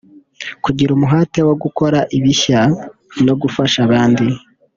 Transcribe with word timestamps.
Kugira 0.63 0.89
umuhate 0.93 1.39
wo 1.47 1.55
gukora 1.63 1.99
ibishya 2.17 2.61
no 3.25 3.33
gufasha 3.41 3.77
abandi 3.87 4.25